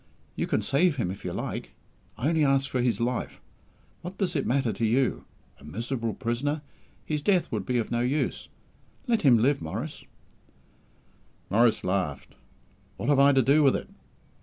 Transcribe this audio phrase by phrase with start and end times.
[0.35, 1.75] You can save him if you like.
[2.17, 3.39] I only ask for his life.
[4.01, 5.25] What does it matter to you?
[5.59, 6.63] A miserable prisoner
[7.05, 8.49] his death would be of no use.
[9.05, 10.03] Let him live, Maurice."
[11.51, 12.33] Maurice laughed.
[12.97, 13.89] "What have I to do with it?"